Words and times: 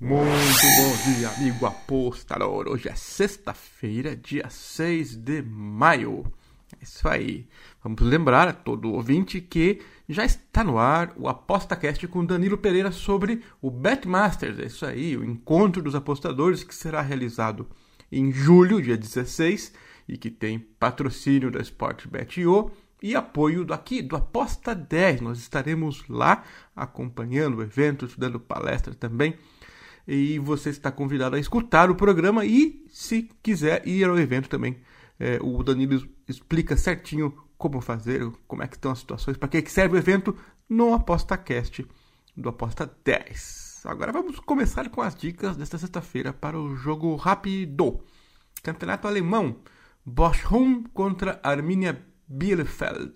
Muito 0.00 0.26
bom 0.26 1.14
dia, 1.14 1.28
amigo 1.28 1.64
apostador. 1.64 2.66
Hoje 2.68 2.88
é 2.88 2.96
sexta-feira, 2.96 4.16
dia 4.16 4.50
6 4.50 5.14
de 5.14 5.40
maio. 5.40 6.24
É 6.72 6.82
isso 6.82 7.08
aí. 7.08 7.46
Vamos 7.80 8.00
lembrar 8.00 8.48
a 8.48 8.52
todo 8.52 8.92
ouvinte 8.92 9.40
que 9.40 9.80
já 10.08 10.24
está 10.24 10.64
no 10.64 10.78
ar 10.78 11.12
o 11.16 11.28
ApostaCast 11.28 12.08
com 12.08 12.26
Danilo 12.26 12.58
Pereira 12.58 12.90
sobre 12.90 13.40
o 13.62 13.70
Betmasters. 13.70 14.58
É 14.58 14.66
isso 14.66 14.84
aí, 14.84 15.16
o 15.16 15.24
encontro 15.24 15.80
dos 15.80 15.94
apostadores 15.94 16.64
que 16.64 16.74
será 16.74 17.00
realizado 17.00 17.68
em 18.10 18.32
julho, 18.32 18.82
dia 18.82 18.96
16, 18.96 19.72
e 20.08 20.18
que 20.18 20.28
tem 20.28 20.58
patrocínio 20.58 21.52
da 21.52 21.60
Sportbet.io 21.60 22.72
e 23.00 23.14
apoio 23.14 23.64
daqui 23.64 24.02
do 24.02 24.16
Aposta 24.16 24.74
10. 24.74 25.20
Nós 25.20 25.38
estaremos 25.38 26.02
lá 26.08 26.42
acompanhando 26.74 27.58
o 27.58 27.62
evento, 27.62 28.10
dando 28.18 28.40
palestra 28.40 28.92
também. 28.92 29.38
E 30.06 30.38
você 30.38 30.70
está 30.70 30.92
convidado 30.92 31.36
a 31.36 31.38
escutar 31.38 31.90
o 31.90 31.94
programa 31.94 32.44
e, 32.44 32.84
se 32.88 33.30
quiser, 33.42 33.86
ir 33.86 34.04
ao 34.04 34.18
evento 34.18 34.48
também. 34.48 34.78
É, 35.18 35.38
o 35.40 35.62
Danilo 35.62 36.06
explica 36.28 36.76
certinho 36.76 37.32
como 37.56 37.80
fazer, 37.80 38.30
como 38.46 38.62
é 38.62 38.66
que 38.66 38.76
estão 38.76 38.90
as 38.90 38.98
situações, 38.98 39.36
para 39.36 39.48
que 39.48 39.70
serve 39.70 39.96
o 39.96 39.98
evento 39.98 40.36
no 40.68 40.92
ApostaCast 40.92 41.86
do 42.36 42.48
Aposta 42.48 42.90
10. 43.04 43.82
Agora 43.84 44.12
vamos 44.12 44.40
começar 44.40 44.88
com 44.88 45.02
as 45.02 45.14
dicas 45.14 45.56
desta 45.56 45.78
sexta-feira 45.78 46.32
para 46.32 46.58
o 46.58 46.74
jogo 46.74 47.14
rápido. 47.16 48.00
Campeonato 48.62 49.06
Alemão. 49.06 49.56
Bochum 50.04 50.82
contra 50.84 51.40
Arminia 51.42 52.04
Bielefeld. 52.26 53.14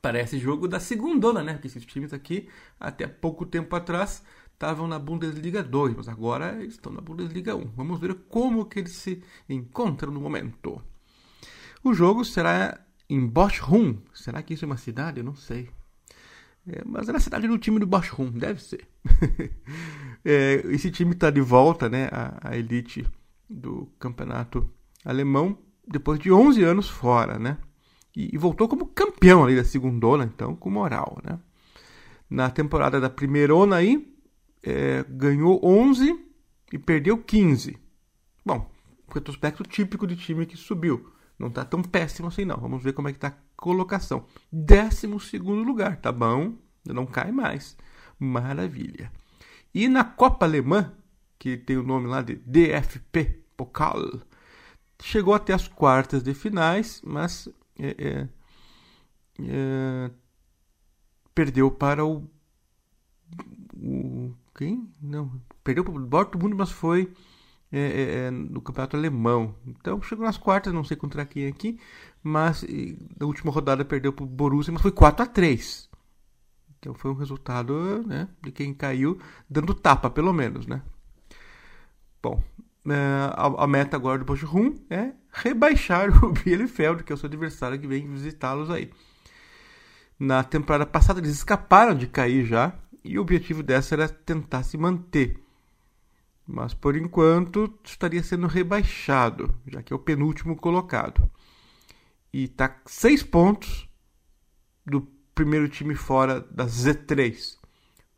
Parece 0.00 0.38
jogo 0.38 0.68
da 0.68 0.80
segundona, 0.80 1.42
né? 1.42 1.54
Porque 1.54 1.66
esses 1.66 1.84
times 1.84 2.12
aqui, 2.12 2.48
até 2.78 3.06
pouco 3.06 3.44
tempo 3.44 3.74
atrás, 3.74 4.22
estavam 4.56 4.88
na 4.88 4.98
Bundesliga 4.98 5.62
2, 5.62 5.94
mas 5.94 6.08
agora 6.08 6.64
estão 6.64 6.90
na 6.90 7.02
Bundesliga 7.02 7.54
1. 7.54 7.72
Vamos 7.76 8.00
ver 8.00 8.14
como 8.28 8.64
que 8.64 8.78
eles 8.78 8.92
se 8.92 9.22
encontram 9.48 10.10
no 10.10 10.20
momento. 10.20 10.82
O 11.84 11.92
jogo 11.92 12.24
será 12.24 12.80
em 13.08 13.24
Bochum. 13.26 13.98
Será 14.14 14.42
que 14.42 14.54
isso 14.54 14.64
é 14.64 14.66
uma 14.66 14.78
cidade? 14.78 15.20
Eu 15.20 15.24
não 15.24 15.36
sei. 15.36 15.68
É, 16.66 16.82
mas 16.86 17.06
é 17.08 17.12
na 17.12 17.20
cidade 17.20 17.46
do 17.46 17.58
time 17.58 17.78
do 17.78 17.86
Bochum, 17.86 18.30
deve 18.30 18.62
ser. 18.62 18.88
é, 20.24 20.62
esse 20.70 20.90
time 20.90 21.12
está 21.12 21.30
de 21.30 21.40
volta, 21.40 21.88
né, 21.88 22.08
à 22.40 22.56
elite 22.56 23.06
do 23.48 23.86
campeonato 23.98 24.68
alemão 25.04 25.56
depois 25.86 26.18
de 26.18 26.32
11 26.32 26.64
anos 26.64 26.88
fora, 26.88 27.38
né? 27.38 27.58
E, 28.16 28.34
e 28.34 28.38
voltou 28.38 28.66
como 28.66 28.86
campeão 28.86 29.44
ali 29.44 29.54
da 29.54 29.62
segundona, 29.62 30.24
então, 30.24 30.56
com 30.56 30.70
moral, 30.70 31.18
né? 31.22 31.38
Na 32.28 32.50
temporada 32.50 32.98
da 32.98 33.10
primeirona 33.10 33.76
aí, 33.76 34.15
é, 34.66 35.04
ganhou 35.08 35.60
11 35.64 36.18
e 36.72 36.78
perdeu 36.78 37.16
15. 37.16 37.78
Bom, 38.44 38.68
retrospecto 39.14 39.62
típico 39.62 40.06
de 40.08 40.16
time 40.16 40.44
que 40.44 40.56
subiu. 40.56 41.12
Não 41.38 41.48
está 41.48 41.64
tão 41.64 41.82
péssimo 41.82 42.26
assim 42.28 42.44
não. 42.44 42.56
Vamos 42.56 42.82
ver 42.82 42.92
como 42.92 43.08
é 43.08 43.12
que 43.12 43.18
tá 43.18 43.28
a 43.28 43.34
colocação. 43.56 44.26
12 44.50 45.06
lugar, 45.38 46.00
tá 46.00 46.10
bom? 46.10 46.54
Não 46.84 47.06
cai 47.06 47.30
mais. 47.30 47.76
Maravilha. 48.18 49.12
E 49.72 49.86
na 49.86 50.02
Copa 50.02 50.44
Alemã, 50.44 50.92
que 51.38 51.56
tem 51.56 51.76
o 51.76 51.82
nome 51.82 52.08
lá 52.08 52.22
de 52.22 52.34
DFP 52.34 53.44
Pokal, 53.56 54.20
chegou 55.00 55.34
até 55.34 55.52
as 55.52 55.68
quartas 55.68 56.22
de 56.22 56.34
finais, 56.34 57.00
mas 57.04 57.48
é, 57.78 57.88
é, 57.98 58.28
é, 59.42 60.10
perdeu 61.34 61.70
para 61.70 62.04
o, 62.04 62.28
o, 63.76 64.34
quem? 64.56 64.88
Não, 65.00 65.40
perdeu 65.62 65.84
para 65.84 65.92
o 65.92 66.06
Dortmund, 66.06 66.54
mas 66.56 66.70
foi 66.70 67.12
é, 67.70 67.78
é, 67.78 68.26
é, 68.26 68.30
no 68.30 68.60
campeonato 68.60 68.96
alemão. 68.96 69.54
Então 69.66 70.00
chegou 70.00 70.24
nas 70.24 70.38
quartas, 70.38 70.72
não 70.72 70.84
sei 70.84 70.96
contra 70.96 71.26
quem 71.26 71.46
aqui, 71.46 71.78
mas 72.22 72.62
e, 72.62 72.98
na 73.18 73.26
última 73.26 73.52
rodada 73.52 73.84
perdeu 73.84 74.12
para 74.12 74.24
o 74.24 74.26
Borussia, 74.26 74.72
mas 74.72 74.82
foi 74.82 74.92
4 74.92 75.24
a 75.24 75.26
3 75.26 75.88
Então 76.78 76.94
foi 76.94 77.10
um 77.10 77.14
resultado 77.14 78.02
né, 78.06 78.28
de 78.42 78.50
quem 78.50 78.72
caiu 78.72 79.18
dando 79.48 79.74
tapa, 79.74 80.08
pelo 80.08 80.32
menos, 80.32 80.66
né? 80.66 80.82
Bom, 82.22 82.42
é, 82.88 82.94
a, 83.34 83.64
a, 83.64 83.66
meta 83.66 83.96
agora 83.96 84.18
do 84.18 84.24
Bochum 84.24 84.74
é 84.88 85.12
rebaixar 85.32 86.08
o 86.24 86.32
Bielefeld, 86.32 87.04
que 87.04 87.12
é 87.12 87.14
o 87.14 87.18
seu 87.18 87.26
adversário 87.26 87.78
que 87.78 87.86
vem 87.86 88.08
visitá-los 88.08 88.70
aí. 88.70 88.90
Na 90.18 90.42
temporada 90.42 90.86
passada 90.86 91.20
eles 91.20 91.32
escaparam 91.32 91.94
de 91.94 92.06
cair 92.06 92.46
já, 92.46 92.72
e 93.06 93.18
o 93.18 93.22
objetivo 93.22 93.62
dessa 93.62 93.94
era 93.94 94.08
tentar 94.08 94.62
se 94.62 94.76
manter. 94.76 95.42
Mas 96.46 96.74
por 96.74 96.96
enquanto 96.96 97.78
estaria 97.84 98.22
sendo 98.22 98.46
rebaixado, 98.46 99.54
já 99.66 99.82
que 99.82 99.92
é 99.92 99.96
o 99.96 99.98
penúltimo 99.98 100.56
colocado. 100.56 101.28
E 102.32 102.44
está 102.44 102.80
seis 102.86 103.22
pontos 103.22 103.88
do 104.84 105.00
primeiro 105.34 105.68
time 105.68 105.94
fora 105.94 106.40
da 106.40 106.66
Z3. 106.66 107.56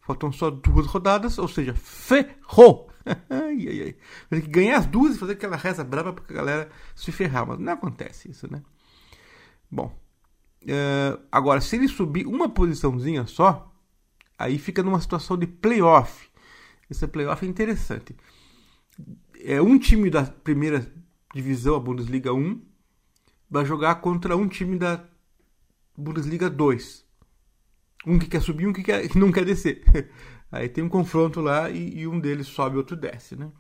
Faltam 0.01 0.33
só 0.33 0.51
duas 0.51 0.87
rodadas, 0.87 1.39
ou 1.39 1.49
seja, 1.49 1.75
ferrou! 1.75 2.91
ai, 3.31 3.67
ai, 3.69 3.83
ai. 3.83 3.97
Tem 4.31 4.41
que 4.41 4.49
ganhar 4.49 4.79
as 4.79 4.87
duas 4.87 5.17
e 5.17 5.19
fazer 5.19 5.33
aquela 5.33 5.57
reza 5.57 5.85
brava 5.85 6.13
para 6.13 6.25
a 6.25 6.33
galera 6.33 6.71
se 6.95 7.11
ferrar. 7.13 7.47
Mas 7.47 7.59
não 7.59 7.73
acontece 7.73 8.31
isso, 8.31 8.51
né? 8.51 8.63
Bom. 9.71 9.99
Uh, 10.63 11.23
agora, 11.31 11.61
se 11.61 11.77
ele 11.77 11.89
subir 11.89 12.27
uma 12.27 12.49
posiçãozinha 12.49 13.27
só, 13.27 13.73
aí 14.39 14.59
fica 14.59 14.83
numa 14.83 15.01
situação 15.01 15.37
de 15.37 15.47
playoff. 15.47 16.29
Esse 16.89 17.07
playoff 17.07 17.45
é 17.45 17.49
interessante. 17.49 18.17
É 19.41 19.61
um 19.61 19.79
time 19.79 20.09
da 20.09 20.25
primeira 20.25 20.91
divisão, 21.35 21.77
a 21.77 21.81
Bundesliga 21.81 22.33
1, 22.33 22.61
vai 23.51 23.65
jogar 23.65 23.97
contra 23.97 24.37
um 24.37 24.49
time 24.49 24.79
da 24.79 25.05
Bundesliga 25.97 26.49
2. 26.49 27.05
Um 28.07 28.19
que 28.19 28.27
quer 28.27 28.41
subir, 28.41 28.67
um 28.67 28.73
que, 28.73 28.83
quer, 28.83 29.09
que 29.09 29.19
não 29.19 29.33
quer 29.33 29.45
descer. 29.45 29.83
Aí 30.51 30.69
tem 30.69 30.83
um 30.83 30.89
confronto 30.89 31.41
lá 31.41 31.69
e, 31.69 31.99
e 31.99 32.07
um 32.07 32.19
deles 32.19 32.47
sobe 32.47 32.77
outro 32.77 32.97
desce, 32.97 33.37
né? 33.37 33.51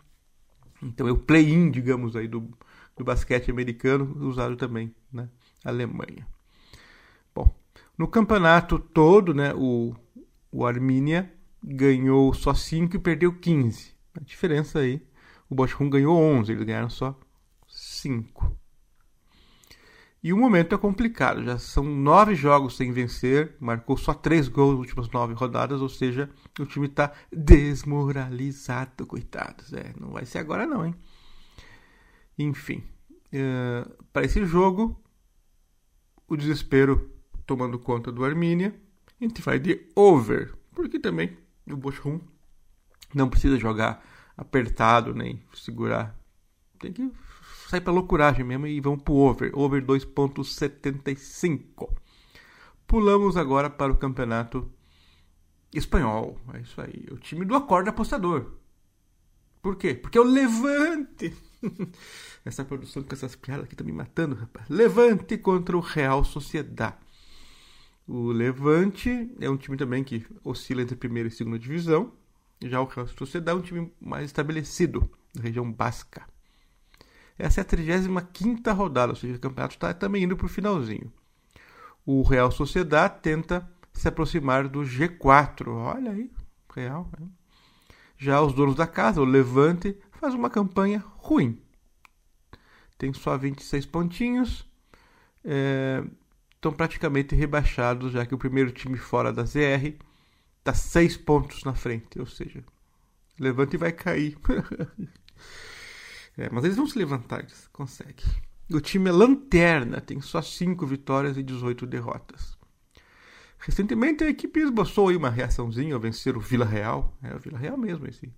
Então 0.82 1.06
é 1.06 1.12
o 1.12 1.18
play-in, 1.18 1.70
digamos, 1.70 2.16
aí 2.16 2.28
do, 2.28 2.48
do 2.96 3.04
basquete 3.04 3.50
americano, 3.50 4.16
usado 4.26 4.56
também 4.56 4.94
na 5.12 5.28
Alemanha. 5.64 6.26
Bom, 7.34 7.54
no 7.96 8.06
campeonato 8.06 8.78
todo, 8.78 9.34
né, 9.34 9.52
o, 9.54 9.94
o 10.50 10.66
Arminia 10.66 11.32
ganhou 11.62 12.32
só 12.32 12.54
5 12.54 12.96
e 12.96 12.98
perdeu 12.98 13.32
15. 13.32 13.92
A 14.14 14.20
diferença 14.20 14.80
aí, 14.80 15.02
o 15.48 15.54
Bochum 15.54 15.88
ganhou 15.88 16.16
11, 16.16 16.52
eles 16.52 16.64
ganharam 16.64 16.90
só 16.90 17.18
5. 17.66 18.56
E 20.20 20.32
o 20.32 20.36
momento 20.36 20.74
é 20.74 20.78
complicado, 20.78 21.44
já 21.44 21.58
são 21.58 21.84
nove 21.84 22.34
jogos 22.34 22.76
sem 22.76 22.90
vencer, 22.90 23.54
marcou 23.60 23.96
só 23.96 24.12
três 24.12 24.48
gols 24.48 24.72
nas 24.72 24.80
últimas 24.80 25.08
nove 25.10 25.32
rodadas, 25.32 25.80
ou 25.80 25.88
seja, 25.88 26.28
o 26.58 26.66
time 26.66 26.86
está 26.86 27.12
desmoralizado, 27.32 29.06
coitados. 29.06 29.72
É, 29.72 29.94
não 29.98 30.10
vai 30.10 30.26
ser 30.26 30.38
agora 30.38 30.66
não, 30.66 30.84
hein? 30.84 30.94
Enfim, 32.36 32.82
uh, 33.32 34.04
para 34.12 34.24
esse 34.24 34.44
jogo, 34.44 35.00
o 36.26 36.36
desespero 36.36 37.12
tomando 37.46 37.78
conta 37.78 38.10
do 38.10 38.24
Armínia, 38.24 38.74
a 39.20 39.24
gente 39.24 39.42
vai 39.42 39.58
de 39.58 39.86
over, 39.94 40.54
porque 40.74 40.98
também 40.98 41.36
o 41.66 41.76
Bochum 41.76 42.20
não 43.14 43.28
precisa 43.28 43.58
jogar 43.58 44.04
apertado 44.36 45.14
nem 45.14 45.42
segurar, 45.52 46.16
tem 46.78 46.92
que 46.92 47.10
sai 47.68 47.82
pra 47.82 47.92
loucuragem 47.92 48.44
mesmo 48.44 48.66
e 48.66 48.80
vamos 48.80 49.02
pro 49.02 49.14
over. 49.14 49.52
Over 49.54 49.84
2.75. 49.84 51.94
Pulamos 52.86 53.36
agora 53.36 53.68
para 53.68 53.92
o 53.92 53.96
campeonato 53.96 54.72
espanhol. 55.72 56.38
É 56.54 56.60
isso 56.60 56.80
aí. 56.80 57.06
O 57.10 57.18
time 57.18 57.44
do 57.44 57.54
Acorda 57.54 57.90
Apostador. 57.90 58.54
Por 59.60 59.76
quê? 59.76 59.94
Porque 59.94 60.16
é 60.16 60.20
o 60.20 60.24
Levante. 60.24 61.36
Essa 62.44 62.64
produção 62.64 63.02
com 63.02 63.12
essas 63.12 63.36
piadas 63.36 63.64
aqui 63.64 63.76
tá 63.76 63.84
me 63.84 63.92
matando, 63.92 64.34
rapaz. 64.34 64.66
Levante 64.68 65.36
contra 65.36 65.76
o 65.76 65.80
Real 65.80 66.24
Sociedade. 66.24 66.96
O 68.08 68.32
Levante 68.32 69.30
é 69.38 69.50
um 69.50 69.56
time 69.58 69.76
também 69.76 70.02
que 70.02 70.26
oscila 70.42 70.80
entre 70.80 70.96
primeira 70.96 71.28
e 71.28 71.30
segunda 71.30 71.58
divisão. 71.58 72.10
Já 72.62 72.80
o 72.80 72.86
Real 72.86 73.06
Sociedade 73.06 73.58
é 73.58 73.60
um 73.60 73.62
time 73.62 73.92
mais 74.00 74.24
estabelecido 74.24 75.10
na 75.34 75.42
região 75.42 75.70
basca. 75.70 76.26
Essa 77.38 77.60
é 77.60 77.62
a 77.62 77.64
35 77.66 78.72
rodada, 78.72 79.12
ou 79.12 79.16
seja, 79.16 79.36
o 79.36 79.38
campeonato 79.38 79.74
está 79.74 79.92
também 79.92 80.24
indo 80.24 80.38
para 80.38 80.46
o 80.46 80.48
finalzinho. 80.48 81.12
O 82.06 82.22
Real 82.22 82.50
Sociedade 82.50 83.20
tenta 83.20 83.70
se 83.92 84.08
aproximar 84.08 84.66
do 84.68 84.80
G4. 84.80 85.68
Olha 85.68 86.12
aí, 86.12 86.30
Real. 86.74 87.10
Né? 87.20 87.26
Já 88.16 88.40
os 88.40 88.54
donos 88.54 88.74
da 88.74 88.86
casa, 88.86 89.20
o 89.20 89.24
Levante, 89.24 89.94
faz 90.12 90.32
uma 90.32 90.48
campanha 90.48 91.04
ruim. 91.18 91.60
Tem 92.96 93.12
só 93.12 93.36
26 93.36 93.84
pontinhos. 93.84 94.66
É, 95.44 96.02
estão 96.58 96.72
praticamente 96.72 97.34
rebaixados, 97.34 98.12
já 98.12 98.26
que 98.26 98.34
o 98.34 98.38
primeiro 98.38 98.70
time 98.70 98.98
fora 98.98 99.32
da 99.32 99.44
ZR 99.44 99.94
está 100.58 100.74
6 100.74 101.16
pontos 101.18 101.64
na 101.64 101.74
frente. 101.74 102.20
Ou 102.20 102.26
seja, 102.26 102.62
Levanta 103.38 103.76
e 103.76 103.78
vai 103.78 103.92
cair. 103.92 104.36
é, 106.36 106.50
mas 106.50 106.64
eles 106.64 106.76
vão 106.76 106.86
se 106.86 106.98
levantar, 106.98 107.40
eles 107.40 107.68
conseguem. 107.72 108.24
O 108.70 108.80
time 108.80 109.08
é 109.08 109.12
lanterna, 109.12 110.00
tem 110.00 110.20
só 110.20 110.42
5 110.42 110.84
vitórias 110.86 111.36
e 111.36 111.42
18 111.42 111.86
derrotas. 111.86 112.58
Recentemente 113.58 114.24
a 114.24 114.28
equipe 114.28 114.60
esboçou 114.60 115.08
aí 115.08 115.16
uma 115.16 115.30
reaçãozinha 115.30 115.94
ao 115.94 116.00
vencer 116.00 116.36
o 116.36 116.40
Vila 116.40 116.66
Real. 116.66 117.16
É 117.22 117.34
o 117.34 117.38
Vila 117.38 117.58
Real 117.58 117.76
mesmo 117.76 118.06
esse, 118.06 118.32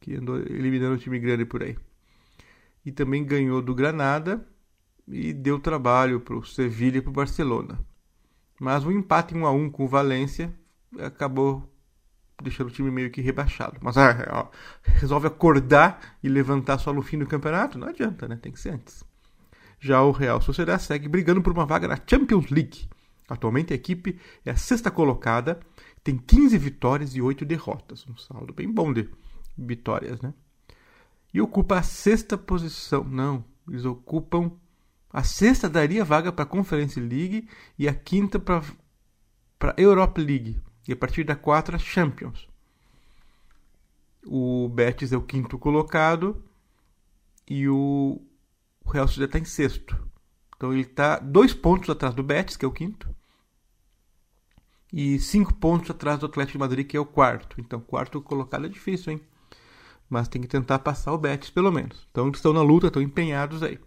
que 0.00 0.16
andou 0.16 0.38
eliminando 0.38 0.94
o 0.94 0.98
time 0.98 1.18
grande 1.18 1.44
por 1.44 1.62
aí. 1.62 1.76
E 2.84 2.90
também 2.90 3.24
ganhou 3.24 3.60
do 3.62 3.74
Granada 3.74 4.46
e 5.10 5.32
deu 5.32 5.58
trabalho 5.58 6.20
para 6.20 6.36
o 6.36 6.44
Sevilha 6.44 6.98
e 6.98 7.02
para 7.02 7.10
o 7.10 7.14
Barcelona. 7.14 7.78
Mas 8.60 8.84
o 8.84 8.92
empate 8.92 9.34
1 9.34 9.46
a 9.46 9.50
1 9.50 9.70
com 9.70 9.84
o 9.84 9.88
Valência 9.88 10.52
acabou 10.98 11.68
deixando 12.42 12.68
o 12.68 12.72
time 12.72 12.90
meio 12.90 13.10
que 13.10 13.20
rebaixado. 13.20 13.78
Mas 13.80 13.96
ah, 13.96 14.16
ó, 14.30 14.48
resolve 14.82 15.26
acordar 15.26 16.16
e 16.22 16.28
levantar 16.28 16.78
só 16.78 16.92
no 16.92 17.02
fim 17.02 17.18
do 17.18 17.26
campeonato? 17.26 17.78
Não 17.78 17.88
adianta, 17.88 18.28
né? 18.28 18.38
Tem 18.40 18.52
que 18.52 18.60
ser 18.60 18.70
antes. 18.70 19.04
Já 19.78 20.02
o 20.02 20.10
Real 20.10 20.40
Sociedade 20.40 20.82
segue 20.82 21.08
brigando 21.08 21.42
por 21.42 21.52
uma 21.52 21.66
vaga 21.66 21.88
na 21.88 21.98
Champions 22.06 22.50
League. 22.50 22.88
Atualmente 23.28 23.72
a 23.72 23.76
equipe 23.76 24.18
é 24.44 24.50
a 24.50 24.56
sexta 24.56 24.90
colocada, 24.90 25.60
tem 26.02 26.18
15 26.18 26.58
vitórias 26.58 27.14
e 27.14 27.22
8 27.22 27.44
derrotas. 27.44 28.06
Um 28.06 28.16
saldo 28.16 28.52
bem 28.52 28.70
bom 28.70 28.92
de 28.92 29.08
vitórias, 29.56 30.20
né? 30.20 30.34
E 31.32 31.40
ocupa 31.40 31.78
a 31.78 31.82
sexta 31.82 32.36
posição. 32.36 33.04
Não, 33.04 33.44
eles 33.68 33.84
ocupam 33.84 34.52
a 35.12 35.22
sexta 35.22 35.68
daria 35.68 36.04
vaga 36.04 36.32
para 36.32 36.44
a 36.44 36.46
Conference 36.46 36.98
League 36.98 37.48
e 37.78 37.88
a 37.88 37.94
quinta 37.94 38.38
para 38.38 38.62
a 39.60 39.80
Europa 39.80 40.20
League. 40.20 40.60
E 40.86 40.92
a 40.92 40.96
partir 40.96 41.24
da 41.24 41.36
quatro, 41.36 41.76
a 41.76 41.78
Champions. 41.78 42.48
O 44.24 44.68
Betis 44.68 45.12
é 45.12 45.16
o 45.16 45.22
quinto 45.22 45.58
colocado 45.58 46.44
e 47.48 47.68
o 47.68 48.20
Real 48.86 49.08
Sociedade 49.08 49.30
está 49.30 49.38
em 49.38 49.44
sexto. 49.44 49.96
Então 50.56 50.72
ele 50.72 50.82
está 50.82 51.18
dois 51.18 51.54
pontos 51.54 51.88
atrás 51.88 52.14
do 52.14 52.22
Betis, 52.22 52.56
que 52.56 52.64
é 52.64 52.68
o 52.68 52.72
quinto, 52.72 53.08
e 54.92 55.18
cinco 55.18 55.54
pontos 55.54 55.90
atrás 55.90 56.18
do 56.18 56.26
Atlético 56.26 56.58
de 56.58 56.58
Madrid, 56.58 56.86
que 56.86 56.96
é 56.96 57.00
o 57.00 57.06
quarto. 57.06 57.60
Então, 57.60 57.80
quarto 57.80 58.20
colocado 58.20 58.66
é 58.66 58.68
difícil, 58.68 59.12
hein? 59.12 59.20
Mas 60.08 60.28
tem 60.28 60.42
que 60.42 60.48
tentar 60.48 60.80
passar 60.80 61.12
o 61.12 61.18
Betis, 61.18 61.50
pelo 61.50 61.70
menos. 61.70 62.06
Então, 62.10 62.26
eles 62.26 62.38
estão 62.38 62.52
na 62.52 62.62
luta, 62.62 62.88
estão 62.88 63.00
empenhados 63.00 63.62
aí. 63.62 63.78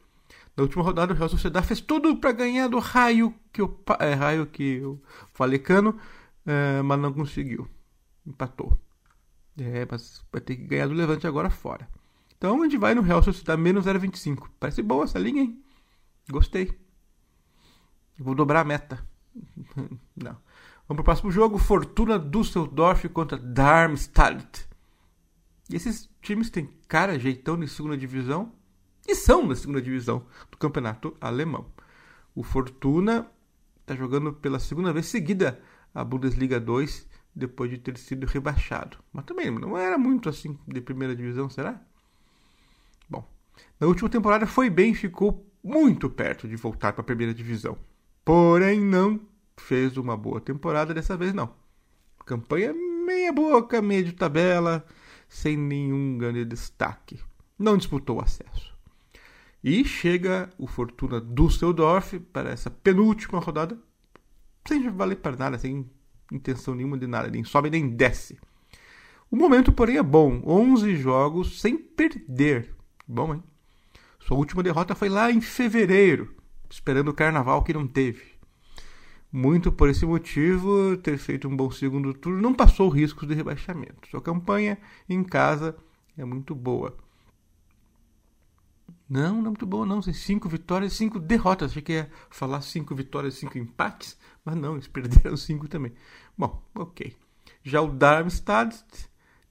Na 0.56 0.64
última 0.64 0.84
rodada, 0.84 1.14
o 1.14 1.16
Real 1.16 1.30
Sociedade 1.30 1.66
fez 1.66 1.82
tudo 1.82 2.16
para 2.18 2.32
ganhar 2.32 2.68
do 2.68 2.78
raio 2.78 3.34
que 3.52 3.62
o 3.62 3.76
é, 4.00 4.14
raio 4.14 4.46
que 4.46 4.82
o 4.82 5.02
Falecano, 5.34 5.98
é, 6.46 6.82
mas 6.82 7.00
não 7.00 7.12
conseguiu. 7.12 7.68
Empatou. 8.26 8.78
É, 9.58 9.88
mas 9.90 10.24
vai 10.32 10.42
ter 10.42 10.56
que 10.56 10.64
ganhar 10.64 10.88
do 10.88 10.94
Levante 10.94 11.26
agora 11.26 11.50
fora. 11.50 11.90
Então 12.38 12.62
a 12.62 12.66
gente 12.66 12.78
vai 12.78 12.94
no 12.94 13.02
Real 13.02 13.24
Sociedade 13.24 13.62
menos 13.62 13.86
0,25. 13.86 14.48
Parece 14.60 14.82
boa 14.82 15.06
essa 15.06 15.18
linha, 15.18 15.42
hein? 15.42 15.64
Gostei. 16.30 16.78
vou 18.20 18.36
dobrar 18.36 18.62
a 18.62 18.66
meta. 18.66 19.06
não. 20.16 20.38
Vamos 20.88 20.98
pro 20.98 21.04
próximo 21.04 21.32
jogo. 21.32 21.58
Fortuna 21.58 22.20
Düsseldorf 22.20 23.08
contra 23.10 23.38
Darmstadt. 23.38 24.68
E 25.70 25.76
esses 25.76 26.10
times 26.22 26.50
têm 26.50 26.70
cara, 26.88 27.18
jeitão 27.18 27.58
de 27.58 27.68
segunda 27.68 27.98
divisão 27.98 28.52
e 29.08 29.16
são 29.16 29.48
da 29.48 29.56
segunda 29.56 29.82
divisão 29.82 30.26
do 30.50 30.58
campeonato 30.58 31.16
alemão. 31.20 31.66
O 32.36 32.44
Fortuna 32.44 33.30
está 33.82 33.96
jogando 33.96 34.34
pela 34.34 34.60
segunda 34.60 34.94
vez 34.94 35.06
seguida 35.08 35.62
a 35.94 36.04
Bundesliga 36.04 36.60
2 36.60 37.08
depois 37.36 37.70
de 37.70 37.78
ter 37.78 37.98
sido 37.98 38.26
rebaixado. 38.26 38.98
Mas 39.12 39.26
também 39.26 39.52
não 39.52 39.78
era 39.78 39.98
muito 39.98 40.30
assim 40.30 40.58
de 40.68 40.82
primeira 40.82 41.16
divisão, 41.16 41.50
será? 41.50 41.82
Bom, 43.10 43.28
na 43.80 43.88
última 43.88 44.10
temporada 44.10 44.48
foi 44.48 44.70
bem, 44.70 44.94
ficou 44.94 45.46
muito 45.64 46.10
perto 46.10 46.48
de 46.48 46.56
voltar 46.56 46.94
para 46.94 47.02
a 47.02 47.06
primeira 47.06 47.34
divisão. 47.34 47.78
Porém, 48.24 48.80
não 48.80 49.20
fez 49.58 49.98
uma 49.98 50.16
boa 50.16 50.40
temporada 50.40 50.94
dessa 50.94 51.18
vez, 51.18 51.34
não. 51.34 51.54
Campanha 52.26 52.74
meia 52.74 53.34
boca, 53.34 53.82
meio 53.82 54.06
de 54.06 54.14
tabela, 54.14 54.86
sem 55.28 55.58
nenhum 55.58 56.18
grande 56.18 56.46
destaque. 56.46 57.20
Não 57.60 57.78
disputou 57.78 58.22
acesso. 58.22 58.73
E 59.64 59.86
chega 59.86 60.50
o 60.58 60.68
Fortuna 60.68 61.22
Düsseldorf 61.22 62.20
para 62.34 62.50
essa 62.50 62.70
penúltima 62.70 63.40
rodada, 63.40 63.80
sem 64.68 64.90
valer 64.90 65.16
para 65.16 65.38
nada, 65.38 65.58
sem 65.58 65.90
intenção 66.32 66.76
nenhuma 66.76 66.98
de 66.98 67.08
nada, 67.08 67.30
nem 67.30 67.44
sobe 67.44 67.70
nem 67.70 67.88
desce. 67.88 68.38
O 69.32 69.36
momento, 69.38 69.72
porém, 69.72 69.98
é 69.98 70.04
bom. 70.04 70.42
11 70.46 70.96
jogos 70.98 71.62
sem 71.62 71.78
perder. 71.78 72.76
Bom, 73.08 73.34
hein? 73.34 73.44
Sua 74.20 74.38
última 74.38 74.62
derrota 74.62 74.96
foi 74.96 75.10
lá 75.10 75.32
em 75.32 75.42
fevereiro, 75.42 76.36
esperando 76.70 77.10
o 77.10 77.14
carnaval 77.14 77.64
que 77.64 77.74
não 77.74 77.88
teve. 77.88 78.34
Muito 79.32 79.72
por 79.72 79.90
esse 79.90 80.06
motivo, 80.06 80.96
ter 80.98 81.18
feito 81.18 81.48
um 81.48 81.56
bom 81.56 81.72
segundo 81.72 82.14
turno 82.14 82.42
não 82.42 82.54
passou 82.54 82.88
riscos 82.90 83.28
de 83.28 83.34
rebaixamento. 83.34 84.08
Sua 84.10 84.22
campanha 84.22 84.78
em 85.10 85.24
casa 85.24 85.76
é 86.18 86.24
muito 86.24 86.54
boa. 86.54 86.96
Não, 89.10 89.36
não 89.36 89.48
é 89.48 89.50
muito 89.50 89.66
bom, 89.66 89.86
não. 89.86 90.02
Tem 90.02 90.14
cinco 90.14 90.50
vitórias 90.50 90.94
e 90.94 90.96
cinco 90.96 91.20
derrotas. 91.20 91.72
Achei 91.72 91.82
que 91.82 91.94
ia 91.94 92.10
falar 92.30 92.62
cinco 92.62 92.96
vitórias 92.96 93.36
e 93.36 93.38
cinco 93.38 93.58
empates, 93.58 94.18
mas 94.44 94.56
não, 94.56 94.74
eles 94.74 94.88
perderam 94.88 95.36
cinco 95.38 95.68
também. 95.68 95.94
Bom, 96.38 96.64
ok. 96.76 97.16
Já 97.64 97.82
o 97.82 97.88
Darmstadt 97.88 98.84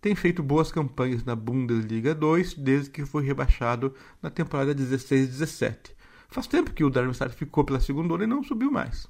tem 0.01 0.15
feito 0.15 0.43
boas 0.43 0.73
campanhas 0.73 1.25
na 1.25 1.37
Bundesliga 1.37 2.15
2 2.15 2.55
desde 2.55 2.91
que 2.91 3.07
foi 3.07 3.25
rebaixado 3.25 3.95
na 4.21 4.31
temporada 4.31 4.75
16-17. 4.75 5.93
Faz 6.29 6.47
tempo 6.47 6.73
que 6.73 6.83
o 6.83 6.91
Darmstadt 6.91 7.35
ficou 7.35 7.63
pela 7.63 7.79
segunda 7.79 8.23
e 8.25 8.27
não 8.27 8.43
subiu 8.43 8.71
mais. 8.71 9.07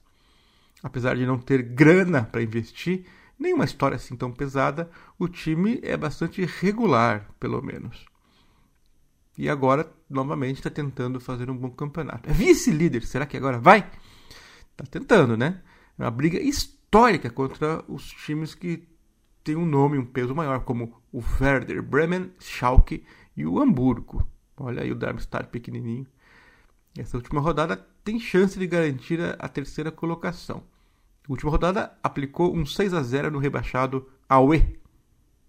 Apesar 0.82 1.16
de 1.16 1.24
não 1.24 1.38
ter 1.38 1.62
grana 1.62 2.24
para 2.24 2.42
investir, 2.42 3.06
nenhuma 3.38 3.64
história 3.64 3.96
assim 3.96 4.16
tão 4.16 4.30
pesada, 4.30 4.90
o 5.18 5.28
time 5.28 5.80
é 5.82 5.96
bastante 5.96 6.44
regular, 6.44 7.30
pelo 7.38 7.62
menos. 7.62 8.11
E 9.36 9.48
agora, 9.48 9.90
novamente, 10.08 10.56
está 10.58 10.70
tentando 10.70 11.18
fazer 11.18 11.50
um 11.50 11.56
bom 11.56 11.70
campeonato. 11.70 12.28
É 12.28 12.32
vice-líder, 12.32 13.02
será 13.04 13.24
que 13.24 13.36
agora 13.36 13.58
vai? 13.58 13.90
Está 14.70 14.84
tentando, 14.90 15.36
né? 15.36 15.62
É 15.98 16.02
uma 16.02 16.10
briga 16.10 16.38
histórica 16.38 17.30
contra 17.30 17.82
os 17.88 18.08
times 18.08 18.54
que 18.54 18.86
têm 19.42 19.56
um 19.56 19.66
nome, 19.66 19.98
um 19.98 20.04
peso 20.04 20.34
maior, 20.34 20.60
como 20.64 21.00
o 21.12 21.22
Werder 21.40 21.82
Bremen, 21.82 22.32
Schalke 22.38 23.04
e 23.36 23.46
o 23.46 23.60
Hamburgo. 23.60 24.26
Olha 24.56 24.82
aí 24.82 24.92
o 24.92 24.94
Darmstadt 24.94 25.48
pequenininho. 25.48 26.06
Essa 26.96 27.16
última 27.16 27.40
rodada 27.40 27.76
tem 28.04 28.20
chance 28.20 28.58
de 28.58 28.66
garantir 28.66 29.18
a 29.38 29.48
terceira 29.48 29.90
colocação. 29.90 30.62
A 31.26 31.32
última 31.32 31.50
rodada 31.50 31.96
aplicou 32.02 32.54
um 32.54 32.66
6 32.66 32.92
a 32.92 33.02
0 33.02 33.30
no 33.30 33.38
rebaixado 33.38 34.06
Aue, 34.28 34.78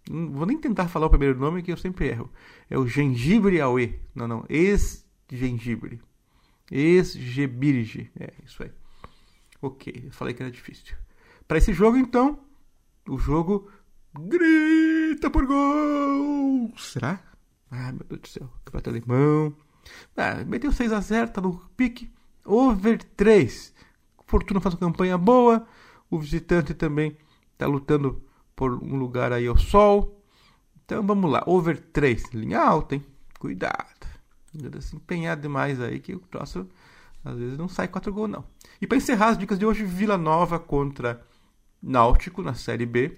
vou 0.09 0.45
nem 0.45 0.57
tentar 0.57 0.87
falar 0.87 1.07
o 1.07 1.09
primeiro 1.09 1.39
nome 1.39 1.61
que 1.61 1.71
eu 1.71 1.77
sempre 1.77 2.07
erro. 2.07 2.31
É 2.69 2.77
o 2.77 2.87
gengibre 2.87 3.61
auê. 3.61 3.99
Não, 4.13 4.27
não. 4.27 4.45
Ex-gengibre. 4.49 6.01
Ex-gebirge. 6.71 8.11
É, 8.19 8.33
isso 8.45 8.63
aí. 8.63 8.71
Ok, 9.61 10.03
eu 10.05 10.11
falei 10.11 10.33
que 10.33 10.43
era 10.43 10.51
difícil. 10.51 10.95
Para 11.47 11.57
esse 11.57 11.73
jogo, 11.73 11.97
então, 11.97 12.39
o 13.07 13.17
jogo 13.17 13.71
grita 14.13 15.29
por 15.29 15.45
gol. 15.45 16.73
Será? 16.77 17.21
Ah, 17.71 17.91
meu 17.91 18.05
Deus 18.07 18.21
do 18.21 18.27
céu. 18.27 18.49
Campeonato 18.65 18.89
alemão. 18.89 19.55
Ah, 20.15 20.43
meteu 20.45 20.71
6 20.71 20.91
a 20.91 20.99
0 20.99 21.31
tá 21.31 21.41
no 21.41 21.57
pique. 21.77 22.11
Over 22.45 23.03
3. 23.15 23.73
Fortuna 24.25 24.59
faz 24.59 24.75
uma 24.75 24.79
campanha 24.79 25.17
boa. 25.17 25.65
O 26.09 26.19
visitante 26.19 26.73
também 26.73 27.17
está 27.53 27.65
lutando 27.65 28.21
por 28.55 28.73
um 28.83 28.95
lugar 28.95 29.31
aí 29.31 29.47
ao 29.47 29.57
sol. 29.57 30.21
Então 30.85 31.05
vamos 31.05 31.31
lá, 31.31 31.43
over 31.45 31.79
3, 31.79 32.33
linha 32.33 32.59
alta, 32.59 32.95
hein? 32.95 33.05
Cuidado. 33.39 34.07
Não 34.53 34.81
se 34.81 34.95
empenhar 34.95 35.35
demais 35.37 35.81
aí 35.81 35.99
que 35.99 36.13
o 36.13 36.19
troço 36.19 36.67
às 37.25 37.37
vezes 37.37 37.57
não 37.57 37.67
sai 37.67 37.87
4 37.87 38.11
gols 38.13 38.29
não. 38.29 38.43
E 38.81 38.85
para 38.85 38.97
encerrar 38.97 39.29
as 39.29 39.37
dicas 39.37 39.57
de 39.57 39.65
hoje, 39.65 39.83
Vila 39.83 40.17
Nova 40.17 40.59
contra 40.59 41.25
Náutico 41.81 42.41
na 42.41 42.53
Série 42.53 42.85
B. 42.85 43.17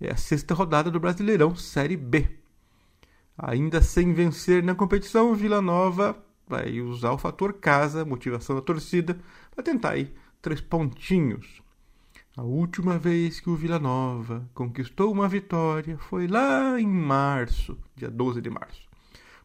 É 0.00 0.12
a 0.12 0.16
sexta 0.16 0.54
rodada 0.54 0.90
do 0.90 1.00
Brasileirão 1.00 1.56
Série 1.56 1.96
B. 1.96 2.28
Ainda 3.36 3.82
sem 3.82 4.14
vencer 4.14 4.62
na 4.62 4.74
competição, 4.74 5.34
Vila 5.34 5.60
Nova 5.60 6.16
vai 6.46 6.80
usar 6.80 7.12
o 7.12 7.18
fator 7.18 7.54
casa, 7.54 8.04
motivação 8.04 8.54
da 8.56 8.62
torcida, 8.62 9.18
para 9.54 9.64
tentar 9.64 9.90
aí 9.90 10.14
três 10.40 10.60
pontinhos. 10.60 11.60
A 12.36 12.42
última 12.42 12.98
vez 12.98 13.40
que 13.40 13.48
o 13.48 13.56
Vila 13.56 13.78
Nova 13.78 14.46
conquistou 14.52 15.10
uma 15.10 15.26
vitória 15.26 15.96
foi 15.96 16.28
lá 16.28 16.78
em 16.78 16.86
março, 16.86 17.78
dia 17.96 18.10
12 18.10 18.42
de 18.42 18.50
março, 18.50 18.86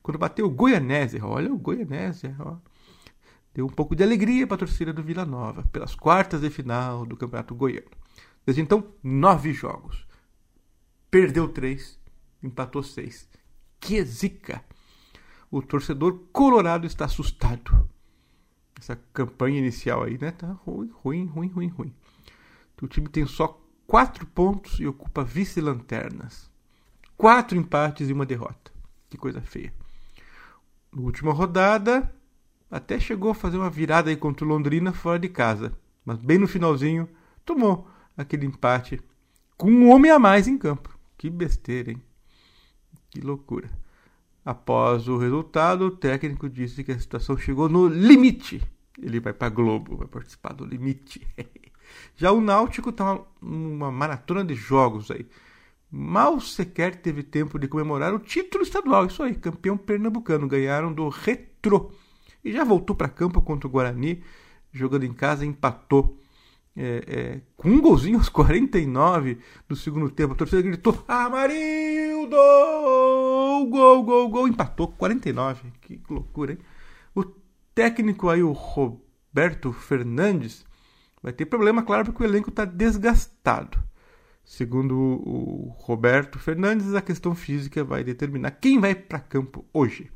quando 0.04 0.18
bateu 0.18 0.46
o 0.46 0.50
Goianésia. 0.50 1.26
Olha 1.26 1.54
o 1.54 1.58
Goianésia, 1.58 2.36
ó. 2.38 2.58
Deu 3.54 3.66
um 3.66 3.70
pouco 3.70 3.96
de 3.96 4.04
alegria 4.04 4.46
para 4.46 4.56
a 4.56 4.60
torcida 4.60 4.92
do 4.92 5.02
Vila 5.02 5.26
Nova 5.26 5.64
pelas 5.72 5.96
quartas 5.96 6.42
de 6.42 6.50
final 6.50 7.06
do 7.06 7.16
Campeonato 7.16 7.56
Goiano. 7.56 7.88
Desde 8.46 8.62
então, 8.62 8.86
nove 9.02 9.54
jogos. 9.54 10.06
Perdeu 11.10 11.48
três, 11.48 11.98
empatou 12.44 12.84
6. 12.84 13.26
Que 13.80 14.04
zica! 14.04 14.62
O 15.50 15.62
torcedor 15.62 16.20
colorado 16.34 16.86
está 16.86 17.06
assustado. 17.06 17.90
Essa 18.78 18.98
campanha 19.14 19.60
inicial 19.60 20.04
aí, 20.04 20.18
né? 20.18 20.32
Tá 20.32 20.48
ruim, 20.66 20.90
ruim, 21.04 21.26
ruim, 21.26 21.48
ruim, 21.48 21.68
ruim. 21.68 21.96
O 22.82 22.88
time 22.88 23.08
tem 23.08 23.26
só 23.26 23.62
4 23.86 24.26
pontos 24.26 24.80
e 24.80 24.88
ocupa 24.88 25.24
vice-lanternas. 25.24 26.50
Quatro 27.16 27.58
empates 27.58 28.10
e 28.10 28.14
uma 28.14 28.26
derrota. 28.26 28.72
Que 29.10 29.18
coisa 29.18 29.42
feia. 29.42 29.74
Na 30.92 31.02
última 31.02 31.32
rodada, 31.32 32.12
até 32.70 33.00
chegou 33.00 33.32
a 33.32 33.36
fazer 33.36 33.58
uma 33.58 33.70
virada 33.70 34.10
aí 34.10 34.16
contra 34.16 34.46
o 34.46 34.48
Londrina 34.48 34.92
fora 34.94 35.20
de 35.20 35.30
casa. 35.30 35.78
Mas 36.04 36.18
bem 36.18 36.38
no 36.38 36.48
finalzinho, 36.48 37.08
tomou 37.46 37.88
aquele 38.18 38.46
empate 38.46 39.00
com 39.58 39.70
um 39.70 39.90
homem 39.92 40.10
a 40.10 40.18
mais 40.18 40.48
em 40.48 40.58
campo. 40.58 40.98
Que 41.18 41.30
besteira, 41.30 41.92
hein? 41.92 42.02
Que 43.10 43.22
loucura. 43.22 43.70
Após 44.44 45.08
o 45.08 45.18
resultado, 45.18 45.86
o 45.86 45.92
técnico 45.92 46.50
disse 46.50 46.84
que 46.84 46.92
a 46.92 47.00
situação 47.00 47.38
chegou 47.38 47.70
no 47.70 47.88
limite. 47.88 48.64
Ele 49.00 49.20
vai 49.20 49.34
para 49.34 49.50
Globo, 49.50 49.98
vai 49.98 50.08
participar 50.08 50.54
do 50.54 50.66
limite. 50.66 51.28
Já 52.16 52.32
o 52.32 52.42
Náutico 52.42 52.90
está 52.90 53.20
uma 53.42 53.92
maratona 53.92 54.44
de 54.44 54.54
jogos 54.56 55.10
aí. 55.12 55.26
Mal 55.90 56.40
sequer 56.40 56.96
teve 57.02 57.22
tempo 57.22 57.60
de 57.60 57.68
comemorar 57.68 58.14
o 58.14 58.20
título 58.20 58.64
estadual. 58.64 59.06
Isso 59.08 59.22
aí, 59.22 59.36
campeão 59.36 59.76
pernambucano. 59.76 60.48
Ganharam 60.48 60.94
do 60.94 61.10
Retro. 61.10 61.92
E 62.44 62.52
já 62.54 62.64
voltou 62.64 62.96
para 62.96 63.10
campo 63.10 63.42
contra 63.42 63.68
o 63.68 63.70
Guarani, 63.70 64.24
jogando 64.72 65.04
em 65.04 65.14
casa, 65.14 65.46
empatou. 65.46 66.18
É, 66.74 67.04
é, 67.06 67.42
com 67.58 67.70
um 67.70 67.82
golzinho 67.82 68.18
aos 68.18 68.30
49 68.30 69.40
do 69.68 69.76
segundo 69.76 70.10
tempo. 70.10 70.34
A 70.34 70.38
torcida 70.38 70.62
gritou: 70.62 71.04
Amarildo! 71.08 72.38
Gol, 73.70 74.04
gol, 74.04 74.30
gol. 74.30 74.48
Empatou 74.48 74.88
49. 74.88 75.72
Que 75.82 76.00
loucura, 76.10 76.54
hein? 76.54 76.60
O 77.14 77.26
técnico 77.76 78.30
aí, 78.30 78.42
o 78.42 78.54
Roberto 78.54 79.74
Fernandes, 79.74 80.66
vai 81.22 81.34
ter 81.34 81.46
problema, 81.46 81.84
claro, 81.84 82.06
porque 82.06 82.24
o 82.24 82.26
elenco 82.26 82.50
está 82.50 82.66
desgastado. 82.66 83.82
Segundo 84.44 84.98
o 84.98 85.76
Roberto 85.78 86.40
Fernandes, 86.40 86.94
a 86.94 87.02
questão 87.02 87.36
física 87.36 87.84
vai 87.84 88.04
determinar 88.04 88.52
quem 88.52 88.80
vai 88.80 88.96
para 88.96 89.20
campo 89.20 89.66
hoje. 89.74 90.12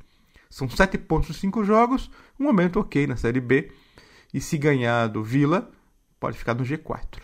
São 0.50 0.70
sete 0.70 0.98
pontos 0.98 1.30
em 1.30 1.34
cinco 1.34 1.64
jogos, 1.64 2.10
um 2.40 2.44
momento 2.44 2.80
ok 2.80 3.08
na 3.08 3.16
Série 3.16 3.42
B. 3.42 3.72
E 4.34 4.42
se 4.42 4.58
ganhar 4.58 5.08
do 5.08 5.24
Vila, 5.24 5.72
pode 6.20 6.38
ficar 6.38 6.54
no 6.54 6.64
G4. 6.64 7.22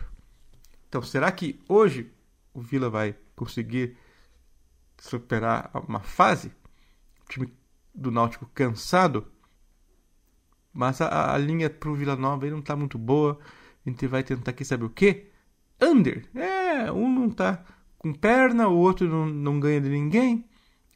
Então, 0.87 1.01
será 1.01 1.31
que 1.31 1.59
hoje 1.67 2.11
o 2.53 2.61
Vila 2.61 2.89
vai 2.89 3.15
conseguir 3.35 3.97
superar 4.97 5.71
uma 5.87 5.99
fase? 5.99 6.51
O 7.25 7.29
time 7.29 7.53
do 7.93 8.11
Náutico 8.11 8.45
cansado, 8.53 9.27
mas 10.73 11.01
a, 11.01 11.33
a 11.33 11.37
linha 11.37 11.69
para 11.69 11.89
o 11.89 11.95
Vila 11.95 12.15
Nova 12.15 12.49
não 12.49 12.59
está 12.59 12.75
muito 12.75 12.97
boa. 12.97 13.39
A 13.85 13.89
gente 13.89 14.07
vai 14.07 14.23
tentar 14.23 14.51
aqui, 14.51 14.63
sabe 14.63 14.85
o 14.85 14.89
quê? 14.89 15.27
Under. 15.81 16.25
É, 16.35 16.91
um 16.91 17.11
não 17.11 17.29
tá 17.29 17.63
com 17.97 18.13
perna, 18.13 18.67
o 18.67 18.77
outro 18.77 19.07
não, 19.07 19.25
não 19.27 19.59
ganha 19.59 19.81
de 19.81 19.89
ninguém. 19.89 20.45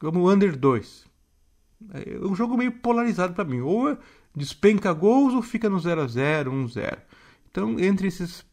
Vamos 0.02 0.32
under 0.32 0.56
2. 0.56 1.06
É 1.94 2.26
um 2.26 2.36
jogo 2.36 2.58
meio 2.58 2.72
polarizado 2.72 3.34
para 3.34 3.44
mim. 3.44 3.62
Ou 3.62 3.98
despenca 4.36 4.94
gols 4.94 5.34
ou 5.34 5.42
fica 5.42 5.70
no 5.70 5.80
0 5.80 6.02
a 6.02 6.08
0 6.08 6.52
1 6.52 6.68
0 6.68 6.98
Então, 7.50 7.80
entre 7.80 8.08
esses, 8.08 8.46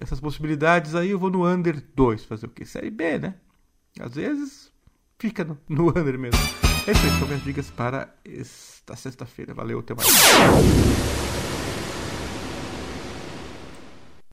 essas 0.00 0.20
possibilidades 0.20 0.94
aí, 0.94 1.10
eu 1.10 1.18
vou 1.18 1.30
no 1.30 1.46
under 1.46 1.82
2. 1.94 2.24
Fazer 2.24 2.46
o 2.46 2.50
quê? 2.50 2.64
Série 2.64 2.90
B, 2.90 3.18
né? 3.18 3.34
Às 4.00 4.14
vezes 4.14 4.72
fica 5.18 5.44
no, 5.44 5.58
no 5.68 5.88
under 5.90 6.18
mesmo. 6.18 6.40
Essas 6.86 7.12
são 7.18 7.28
minhas 7.28 7.44
dicas 7.44 7.70
para 7.70 8.12
esta 8.24 8.96
sexta-feira. 8.96 9.54
Valeu, 9.54 9.78
até 9.78 9.94
mais. 9.94 11.11